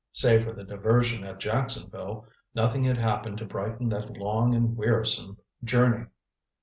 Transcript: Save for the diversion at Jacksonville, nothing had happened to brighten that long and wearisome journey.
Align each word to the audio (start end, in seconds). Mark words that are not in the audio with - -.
Save 0.13 0.45
for 0.45 0.53
the 0.53 0.63
diversion 0.63 1.23
at 1.25 1.39
Jacksonville, 1.39 2.25
nothing 2.55 2.81
had 2.81 2.97
happened 2.97 3.37
to 3.37 3.45
brighten 3.45 3.87
that 3.89 4.17
long 4.17 4.55
and 4.55 4.75
wearisome 4.75 5.37
journey. 5.63 6.07